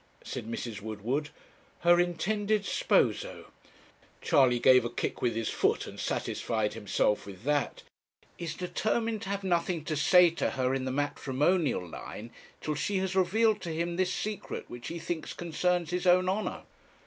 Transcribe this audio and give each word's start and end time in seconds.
said 0.23 0.47
Mrs. 0.49 0.81
Woodward 0.81 1.29
'her 1.81 1.99
intended 1.99 2.63
sposo' 2.63 3.51
Charley 4.19 4.57
gave 4.57 4.83
a 4.83 4.89
kick 4.89 5.21
with 5.21 5.35
his 5.35 5.49
foot 5.49 5.85
and 5.85 5.99
satisfied 5.99 6.73
himself 6.73 7.27
with 7.27 7.43
that 7.43 7.83
'is 8.39 8.55
determined 8.55 9.21
to 9.21 9.29
have 9.29 9.43
nothing 9.43 9.85
to 9.85 9.95
say 9.95 10.31
to 10.31 10.49
her 10.57 10.73
in 10.73 10.85
the 10.85 10.91
matrimonial 10.91 11.87
line 11.87 12.31
till 12.61 12.73
she 12.73 12.97
has 12.97 13.15
revealed 13.15 13.61
to 13.61 13.69
him 13.69 13.95
this 13.95 14.11
secret 14.11 14.65
which 14.67 14.87
he 14.87 14.97
thinks 14.97 15.33
concerns 15.33 15.91
his 15.91 16.07
own 16.07 16.27
honour.' 16.27 16.63